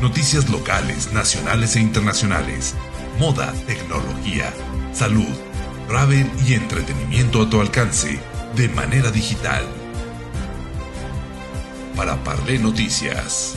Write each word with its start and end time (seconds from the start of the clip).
Noticias 0.00 0.50
locales, 0.50 1.10
nacionales 1.14 1.74
e 1.74 1.80
internacionales. 1.80 2.74
Moda, 3.18 3.50
tecnología, 3.66 4.52
salud, 4.92 5.34
travel 5.88 6.30
y 6.46 6.52
entretenimiento 6.52 7.40
a 7.40 7.48
tu 7.48 7.62
alcance 7.62 8.20
de 8.54 8.68
manera 8.68 9.10
digital. 9.10 9.64
Para 11.96 12.16
Parlé 12.16 12.58
Noticias. 12.58 13.54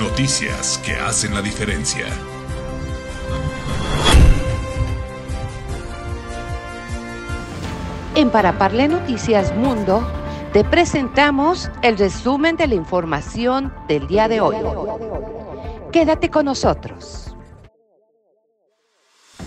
Noticias 0.00 0.80
que 0.84 0.94
hacen 0.94 1.34
la 1.34 1.40
diferencia. 1.40 2.06
En 8.16 8.30
Para 8.30 8.58
Parlé 8.58 8.88
Noticias 8.88 9.54
Mundo 9.54 10.04
te 10.52 10.64
presentamos 10.64 11.70
el 11.82 11.96
resumen 11.96 12.56
de 12.56 12.66
la 12.66 12.74
información 12.74 13.72
del 13.86 14.08
día 14.08 14.26
de 14.26 14.40
hoy. 14.40 14.56
Quédate 15.92 16.30
con 16.30 16.44
nosotros. 16.44 17.34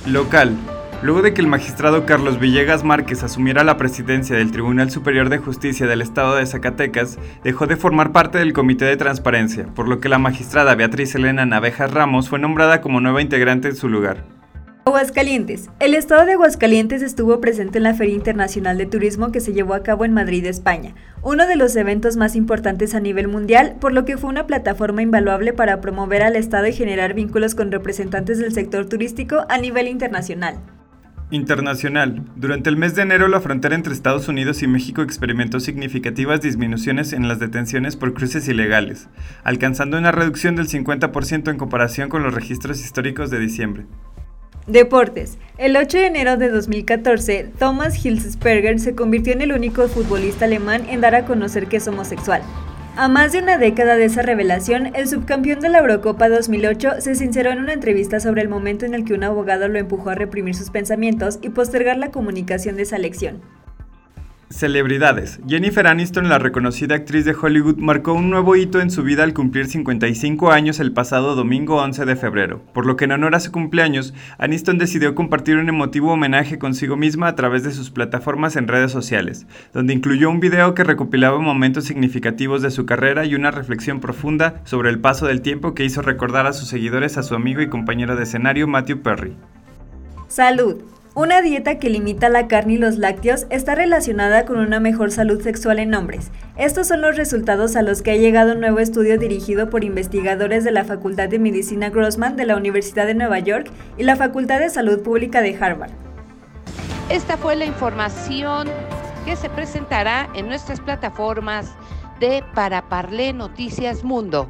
Local. 0.06 0.58
Luego 1.02 1.22
de 1.22 1.34
que 1.34 1.40
el 1.40 1.48
magistrado 1.48 2.06
Carlos 2.06 2.40
Villegas 2.40 2.84
Márquez 2.84 3.24
asumiera 3.24 3.64
la 3.64 3.78
presidencia 3.78 4.36
del 4.36 4.52
Tribunal 4.52 4.92
Superior 4.92 5.30
de 5.30 5.38
Justicia 5.38 5.88
del 5.88 6.02
Estado 6.02 6.36
de 6.36 6.46
Zacatecas, 6.46 7.18
dejó 7.44 7.66
de 7.66 7.78
formar 7.78 8.12
parte 8.12 8.40
del 8.40 8.54
Comité 8.54 8.86
de 8.86 8.98
Transparencia, 8.98 9.68
por 9.74 9.88
lo 9.88 10.02
que 10.02 10.10
la 10.10 10.18
magistrada 10.18 10.76
Beatriz 10.76 11.16
Elena 11.16 11.46
Navejas 11.46 11.92
Ramos 11.92 12.28
fue 12.28 12.40
nombrada 12.40 12.82
como 12.82 13.00
nueva 13.00 13.22
integrante 13.22 13.70
en 13.70 13.76
su 13.76 13.88
lugar. 13.88 14.43
Aguascalientes. 14.86 15.70
El 15.80 15.94
estado 15.94 16.26
de 16.26 16.34
Aguascalientes 16.34 17.02
estuvo 17.02 17.40
presente 17.40 17.78
en 17.78 17.86
la 17.86 17.94
Feria 17.94 18.16
Internacional 18.16 18.78
de 18.78 18.86
Turismo 18.86 19.32
que 19.32 19.40
se 19.40 19.54
llevó 19.54 19.76
a 19.76 19.82
cabo 19.82 20.04
en 20.04 20.14
Madrid, 20.14 20.46
España, 20.46 20.94
uno 21.22 21.48
de 21.48 21.56
los 21.56 21.74
eventos 21.78 22.18
más 22.18 22.36
importantes 22.36 22.94
a 22.94 23.00
nivel 23.00 23.30
mundial, 23.30 23.78
por 23.80 23.94
lo 23.94 24.04
que 24.04 24.18
fue 24.18 24.30
una 24.30 24.46
plataforma 24.46 25.02
invaluable 25.02 25.54
para 25.54 25.80
promover 25.80 26.22
al 26.22 26.36
estado 26.36 26.68
y 26.68 26.74
generar 26.74 27.14
vínculos 27.14 27.56
con 27.56 27.72
representantes 27.72 28.40
del 28.40 28.52
sector 28.52 28.86
turístico 28.90 29.46
a 29.48 29.58
nivel 29.58 29.88
internacional. 29.88 30.60
Internacional. 31.32 32.22
Durante 32.36 32.70
el 32.70 32.76
mes 32.76 32.94
de 32.94 33.04
enero, 33.04 33.30
la 33.30 33.40
frontera 33.40 33.76
entre 33.76 33.94
Estados 33.94 34.28
Unidos 34.28 34.62
y 34.64 34.68
México 34.68 35.02
experimentó 35.02 35.62
significativas 35.62 36.42
disminuciones 36.42 37.14
en 37.14 37.30
las 37.30 37.40
detenciones 37.40 37.96
por 37.96 38.14
cruces 38.14 38.50
ilegales, 38.50 39.08
alcanzando 39.46 39.98
una 39.98 40.12
reducción 40.12 40.58
del 40.58 40.68
50% 40.68 41.50
en 41.50 41.58
comparación 41.58 42.10
con 42.10 42.22
los 42.22 42.34
registros 42.34 42.82
históricos 42.82 43.30
de 43.30 43.40
diciembre. 43.40 43.86
Deportes. 44.68 45.38
El 45.58 45.76
8 45.76 45.98
de 45.98 46.06
enero 46.06 46.38
de 46.38 46.50
2014, 46.50 47.52
Thomas 47.60 48.06
Hilsberger 48.06 48.80
se 48.80 48.96
convirtió 48.96 49.34
en 49.34 49.42
el 49.42 49.52
único 49.52 49.90
futbolista 49.90 50.46
alemán 50.46 50.86
en 50.90 51.02
dar 51.02 51.16
a 51.16 51.26
conocer 51.26 51.68
que 51.68 51.78
es 51.78 51.88
homosexual. 51.90 52.42
A 52.96 53.10
más 53.10 53.34
de 53.34 53.40
una 53.40 53.58
década 53.58 53.98
de 53.98 54.06
esa 54.06 54.22
revelación, 54.22 54.96
el 54.96 55.10
subcampeón 55.10 55.60
de 55.60 55.68
la 55.68 55.80
Eurocopa 55.80 56.30
2008 56.30 57.02
se 57.02 57.16
sinceró 57.16 57.52
en 57.52 57.60
una 57.60 57.74
entrevista 57.74 58.22
sobre 58.22 58.42
el 58.42 58.48
momento 58.48 58.86
en 58.86 58.94
el 58.94 59.04
que 59.04 59.14
un 59.14 59.26
abogado 59.26 59.68
lo 59.68 59.80
empujó 59.80 60.12
a 60.12 60.16
reprimir 60.16 60.56
sus 60.56 60.70
pensamientos 60.70 61.40
y 61.42 61.50
postergar 61.50 61.98
la 61.98 62.12
comunicación 62.12 62.78
de 62.78 62.84
esa 62.84 62.98
lección. 62.98 63.42
Celebridades. 64.54 65.40
Jennifer 65.48 65.88
Aniston, 65.88 66.30
la 66.30 66.38
reconocida 66.38 66.94
actriz 66.94 67.26
de 67.26 67.34
Hollywood, 67.34 67.78
marcó 67.78 68.14
un 68.14 68.30
nuevo 68.30 68.56
hito 68.56 68.82
en 68.82 68.92
su 68.92 69.02
vida 69.02 69.24
al 69.24 69.34
cumplir 69.34 69.66
55 69.66 70.52
años 70.52 70.80
el 70.80 70.94
pasado 70.94 71.34
domingo 71.34 71.82
11 71.82 72.06
de 72.06 72.16
febrero, 72.16 72.62
por 72.72 72.86
lo 72.86 72.96
que 72.96 73.06
en 73.06 73.14
honor 73.14 73.34
a 73.34 73.40
su 73.40 73.52
cumpleaños, 73.52 74.14
Aniston 74.38 74.78
decidió 74.78 75.16
compartir 75.16 75.58
un 75.58 75.70
emotivo 75.70 76.14
homenaje 76.14 76.60
consigo 76.60 76.96
misma 76.96 77.30
a 77.30 77.36
través 77.36 77.64
de 77.64 77.72
sus 77.72 77.90
plataformas 77.90 78.56
en 78.56 78.68
redes 78.68 78.92
sociales, 78.92 79.48
donde 79.74 79.94
incluyó 79.94 80.30
un 80.30 80.40
video 80.40 80.76
que 80.76 80.84
recopilaba 80.84 81.40
momentos 81.40 81.86
significativos 81.86 82.62
de 82.62 82.70
su 82.70 82.86
carrera 82.86 83.26
y 83.26 83.34
una 83.34 83.50
reflexión 83.50 84.00
profunda 84.00 84.62
sobre 84.66 84.92
el 84.92 85.00
paso 85.00 85.26
del 85.26 85.42
tiempo 85.42 85.74
que 85.74 85.84
hizo 85.84 86.04
recordar 86.04 86.46
a 86.46 86.54
sus 86.54 86.68
seguidores 86.68 87.18
a 87.18 87.24
su 87.24 87.34
amigo 87.34 87.62
y 87.62 87.70
compañero 87.70 88.16
de 88.16 88.24
escenario 88.24 88.68
Matthew 88.68 89.02
Perry. 89.02 89.36
Salud. 90.28 90.84
Una 91.16 91.44
dieta 91.44 91.78
que 91.78 91.92
limita 91.92 92.28
la 92.28 92.48
carne 92.48 92.74
y 92.74 92.78
los 92.80 92.98
lácteos 92.98 93.46
está 93.52 93.76
relacionada 93.76 94.46
con 94.46 94.58
una 94.58 94.80
mejor 94.80 95.12
salud 95.12 95.40
sexual 95.44 95.78
en 95.78 95.94
hombres. 95.94 96.32
Estos 96.58 96.88
son 96.88 97.02
los 97.02 97.16
resultados 97.18 97.76
a 97.76 97.84
los 97.84 98.02
que 98.02 98.10
ha 98.10 98.16
llegado 98.16 98.54
un 98.54 98.62
nuevo 98.62 98.80
estudio 98.80 99.20
dirigido 99.20 99.70
por 99.70 99.84
investigadores 99.84 100.64
de 100.64 100.72
la 100.72 100.86
Facultad 100.86 101.30
de 101.30 101.38
Medicina 101.38 101.92
Grossman 101.92 102.36
de 102.36 102.48
la 102.48 102.56
Universidad 102.56 103.06
de 103.06 103.14
Nueva 103.14 103.38
York 103.38 103.70
y 103.96 104.02
la 104.02 104.16
Facultad 104.16 104.60
de 104.60 104.72
Salud 104.72 105.04
Pública 105.04 105.44
de 105.44 105.56
Harvard. 105.56 105.92
Esta 107.10 107.38
fue 107.38 107.56
la 107.58 107.66
información 107.66 108.68
que 109.24 109.36
se 109.36 109.52
presentará 109.52 110.28
en 110.34 110.48
nuestras 110.48 110.80
plataformas 110.80 111.76
de 112.20 112.44
Para 112.56 112.90
Parlé 112.90 113.34
Noticias 113.34 114.04
Mundo. 114.04 114.50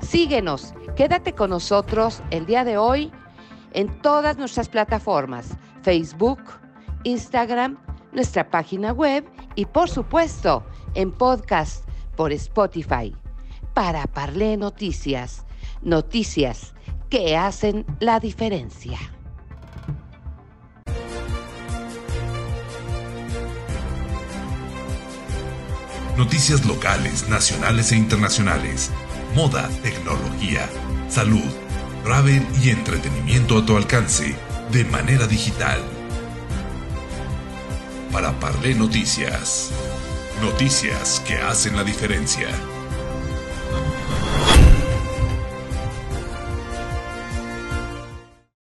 Síguenos, 0.00 0.74
quédate 0.96 1.34
con 1.34 1.50
nosotros 1.50 2.20
el 2.32 2.46
día 2.46 2.64
de 2.64 2.78
hoy 2.78 3.12
en 3.74 3.86
todas 4.02 4.38
nuestras 4.38 4.68
plataformas. 4.68 5.56
Facebook, 5.82 6.40
Instagram, 7.04 7.78
nuestra 8.12 8.50
página 8.50 8.92
web 8.92 9.24
y 9.54 9.66
por 9.66 9.88
supuesto 9.88 10.64
en 10.94 11.12
podcast 11.12 11.84
por 12.16 12.32
Spotify. 12.32 13.14
Para 13.74 14.06
Parlé 14.06 14.56
Noticias, 14.56 15.44
noticias 15.82 16.74
que 17.08 17.36
hacen 17.36 17.86
la 18.00 18.20
diferencia. 18.20 18.98
Noticias 26.16 26.66
locales, 26.66 27.28
nacionales 27.28 27.92
e 27.92 27.96
internacionales. 27.96 28.90
Moda, 29.34 29.68
tecnología, 29.82 30.68
salud, 31.08 31.50
travel 32.04 32.46
y 32.62 32.70
entretenimiento 32.70 33.58
a 33.58 33.64
tu 33.64 33.76
alcance 33.76 34.49
de 34.72 34.84
manera 34.84 35.26
digital. 35.26 35.80
Para 38.12 38.38
Parlé 38.38 38.74
Noticias. 38.74 39.70
Noticias 40.40 41.20
que 41.26 41.38
hacen 41.38 41.76
la 41.76 41.82
diferencia. 41.82 42.48